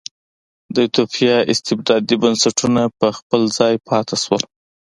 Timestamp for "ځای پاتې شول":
3.57-4.43